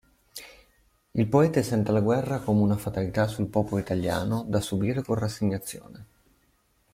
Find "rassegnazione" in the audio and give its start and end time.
5.13-6.05